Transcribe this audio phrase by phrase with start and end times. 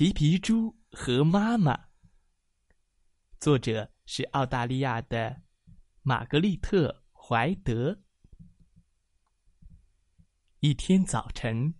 [0.00, 1.88] 皮皮猪和妈妈。
[3.38, 5.42] 作者是澳大利亚的
[6.00, 8.00] 玛格丽特·怀德。
[10.60, 11.74] 一天早晨，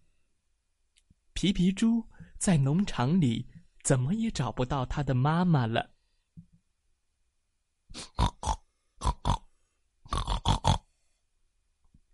[1.32, 3.48] 皮皮猪在农场里
[3.82, 5.94] 怎么也找不到他的妈妈了。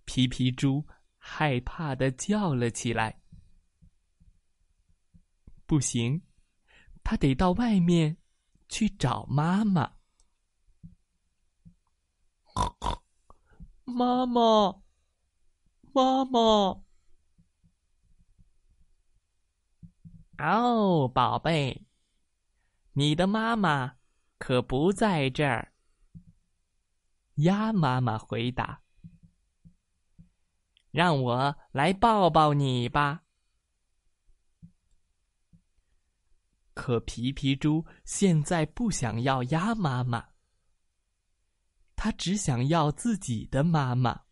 [0.04, 0.86] 皮皮猪
[1.18, 3.22] 害怕的叫了起来。
[5.66, 6.22] 不行，
[7.02, 8.16] 他得到外面
[8.68, 9.96] 去找妈妈。
[13.84, 14.82] 妈妈，
[15.92, 16.82] 妈妈！
[20.38, 21.86] 哦，宝贝，
[22.92, 23.96] 你的妈妈
[24.38, 25.72] 可不在这儿。
[27.36, 28.82] 鸭妈妈回答
[30.90, 33.24] ：“让我来抱抱你吧。”
[36.86, 40.24] 可皮皮猪现在不想要鸭妈妈，
[41.96, 44.26] 他只想要自己的妈妈。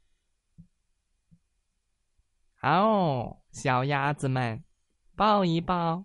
[2.62, 4.62] 哦，小鸭子们，
[5.16, 6.04] 抱一抱。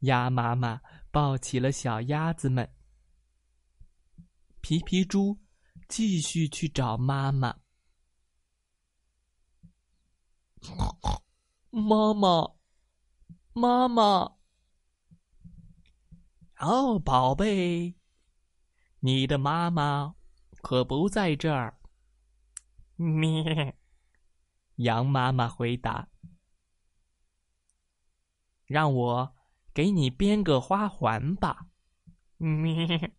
[0.00, 2.70] 鸭妈妈抱起了小鸭子们。
[4.60, 5.40] 皮皮猪
[5.88, 7.58] 继续去找妈妈。
[11.72, 12.55] 妈妈。
[13.58, 14.36] 妈妈，
[16.58, 17.94] 哦，宝贝，
[19.00, 20.14] 你的妈妈
[20.60, 21.80] 可不在这儿。
[22.96, 23.78] 咩，
[24.76, 26.06] 羊妈妈回答
[28.68, 29.34] ：“让我
[29.72, 31.68] 给你编个花环吧。”
[32.36, 33.16] 咩，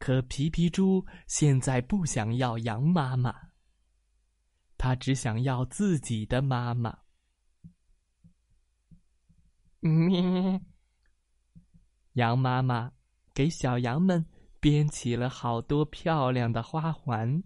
[0.00, 3.50] 可皮皮猪现在不想要羊妈妈，
[4.76, 7.04] 他只想要自己的妈妈。
[9.80, 10.60] 咩！
[12.14, 12.92] 羊妈妈
[13.32, 14.26] 给小羊们
[14.58, 17.42] 编起了好多漂亮的花环。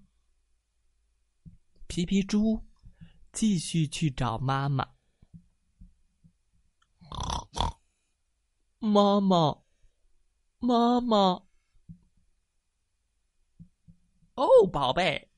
[1.87, 2.67] 皮皮猪
[3.33, 4.95] 继续去找妈妈。
[8.79, 9.63] 妈妈，
[10.59, 11.43] 妈妈！
[14.35, 15.31] 哦，宝贝，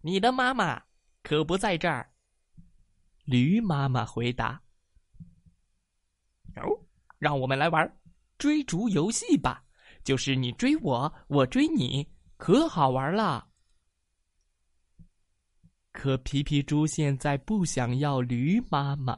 [0.00, 0.84] 你的妈妈
[1.22, 2.12] 可不在这儿。
[3.24, 4.62] 驴妈妈回答。
[7.22, 8.00] 让我们来玩
[8.36, 9.64] 追逐游戏吧！
[10.02, 13.48] 就是你追我，我追你，可好玩了。
[15.92, 19.16] 可皮皮猪现在不想要驴妈妈，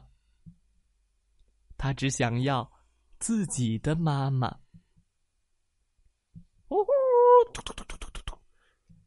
[1.79, 2.71] 他只想要
[3.17, 4.59] 自己的妈妈。
[6.67, 6.91] 呜呼！
[7.55, 8.37] 突突突突突突突！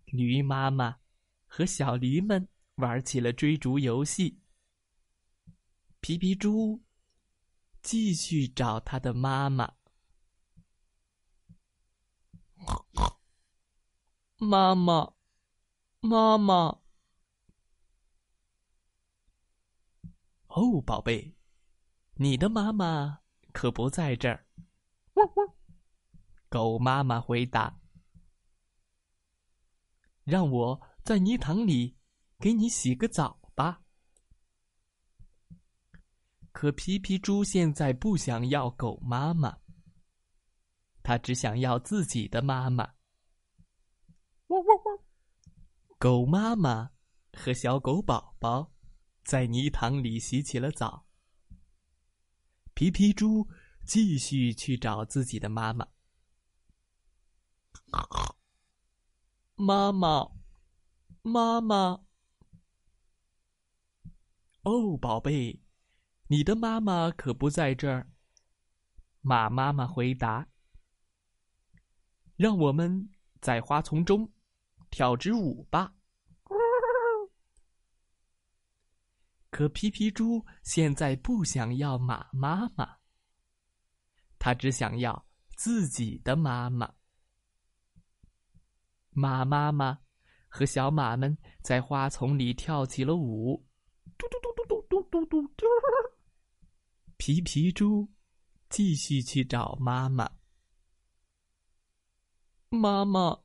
[0.07, 0.97] 驴妈妈
[1.47, 4.41] 和小驴们玩起了追逐游戏。
[6.01, 6.83] 皮皮猪。
[7.91, 9.73] 继续找他的妈妈。
[14.37, 15.15] 妈妈，
[16.01, 16.83] 妈妈。
[20.49, 21.35] 哦，宝贝，
[22.17, 23.21] 你的妈妈
[23.55, 24.47] 可不在这儿。
[26.51, 27.81] 狗妈妈回答
[30.25, 31.97] ：“让我在泥塘里
[32.39, 33.81] 给你洗个澡吧。”
[36.61, 39.61] 可皮皮猪现在不想要狗妈妈，
[41.05, 42.95] 他只想要自己的妈妈。
[44.49, 44.99] 汪汪汪！
[46.01, 46.91] 狗妈妈
[47.33, 48.73] 和小狗宝宝
[49.23, 51.07] 在泥塘里洗起了澡。
[52.75, 53.49] 皮皮猪
[53.87, 55.87] 继续去找自己的妈妈。
[59.55, 60.33] 妈妈，
[61.23, 62.05] 妈妈，
[64.63, 65.63] 哦，宝贝。
[66.31, 68.07] 你的妈妈可不在这儿。
[69.23, 70.47] 马妈妈回答
[72.37, 73.11] ：“让我们
[73.41, 74.31] 在花丛中
[74.91, 75.95] 跳支舞吧。”
[79.49, 82.99] 可皮皮猪现在不想要马妈妈，
[84.39, 85.27] 他只想要
[85.57, 86.95] 自己的妈妈。
[89.13, 90.01] 马妈妈
[90.47, 93.67] 和小马们在花丛里跳起了舞，
[94.19, 94.89] 嘟嘟嘟嘟嘟。
[95.11, 95.25] 嘟嘟
[95.57, 95.67] 嘟。
[97.19, 98.09] 皮皮猪
[98.71, 100.31] 继续去找妈妈。
[102.71, 103.41] 妈妈，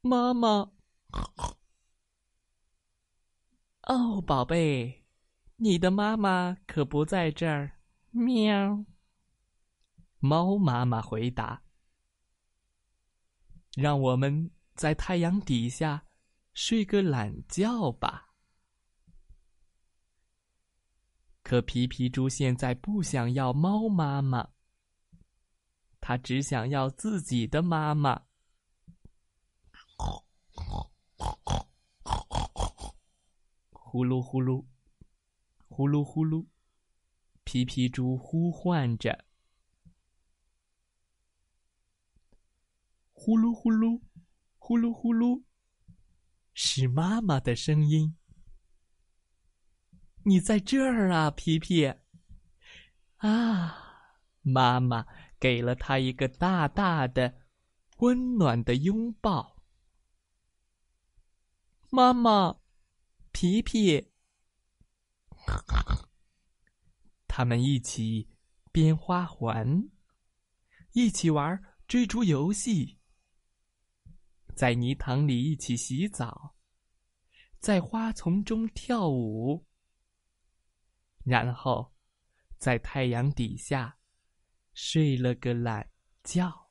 [0.00, 0.72] 妈妈。
[3.82, 5.04] 哦，宝贝，
[5.56, 7.78] 你的妈妈可不在这儿。
[8.10, 8.84] 喵。
[10.18, 11.62] 猫妈妈回答
[13.76, 16.06] ：“让我们在太阳底下
[16.54, 18.22] 睡个懒觉吧。”
[21.48, 24.48] 可皮皮猪现在不想要猫妈妈，
[26.00, 28.20] 他只想要自己的妈妈。
[33.70, 34.64] 呼噜呼噜，
[35.68, 36.44] 呼噜呼噜，
[37.44, 39.24] 皮皮猪呼唤着。
[43.12, 44.02] 呼噜呼噜，
[44.58, 45.40] 呼噜呼噜，
[46.54, 48.16] 是妈妈的声音。
[50.28, 51.86] 你在这儿啊，皮皮！
[53.18, 55.06] 啊，妈妈
[55.38, 57.42] 给了他一个大大的、
[57.98, 59.62] 温暖的拥抱。
[61.90, 62.58] 妈妈，
[63.30, 64.10] 皮皮，
[67.28, 68.28] 他们一起
[68.72, 69.88] 编花环，
[70.94, 72.98] 一起玩追逐游戏，
[74.56, 76.56] 在泥塘里一起洗澡，
[77.60, 79.65] 在花丛中跳舞。
[81.26, 81.92] 然后，
[82.56, 83.98] 在太阳底下
[84.74, 85.90] 睡了个懒
[86.22, 86.70] 觉。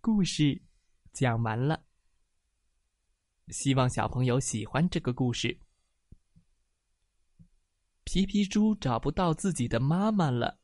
[0.00, 0.64] 故事
[1.12, 1.84] 讲完了，
[3.48, 5.60] 希望小朋友喜欢这个故事。
[8.04, 10.58] 皮皮猪找不到自己的妈妈了，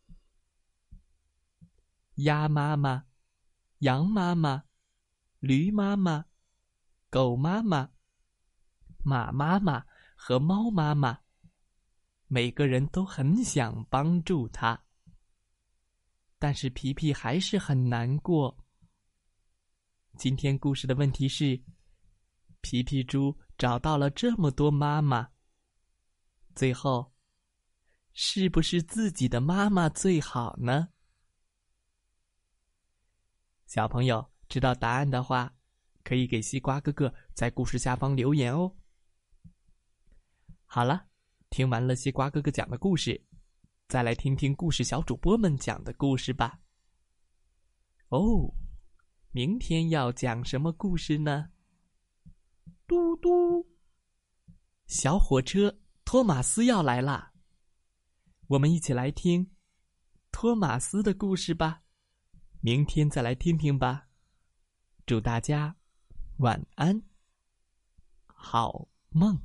[2.15, 3.05] 鸭妈妈、
[3.81, 4.65] 羊妈妈、
[5.41, 6.25] 驴妈妈、
[7.11, 7.91] 狗妈妈、
[9.05, 9.92] 马妈妈。
[10.25, 11.19] 和猫妈妈，
[12.29, 14.81] 每个人都很想帮助他，
[16.39, 18.57] 但是皮皮还是很难过。
[20.17, 21.61] 今天故事的问题是：
[22.61, 25.29] 皮皮猪找到了这么多妈妈，
[26.55, 27.13] 最后
[28.13, 30.89] 是不是自己的妈妈最好呢？
[33.67, 35.53] 小朋友知道答案的话，
[36.05, 38.73] 可以给西瓜哥哥在故事下方留言哦。
[40.75, 41.07] 好了，
[41.51, 43.23] 听完了西瓜哥哥讲的故事，
[43.89, 46.61] 再来听听故事小主播们讲的故事吧。
[48.09, 48.55] 哦，
[49.33, 51.51] 明天要讲什么故事呢？
[52.87, 53.69] 嘟嘟，
[54.87, 57.35] 小火车托马斯要来啦！
[58.47, 59.55] 我们一起来听
[60.31, 61.83] 托马斯的故事吧。
[62.63, 64.09] 明天再来听听吧。
[65.05, 65.77] 祝大家
[66.39, 67.03] 晚安，
[68.25, 69.39] 好梦。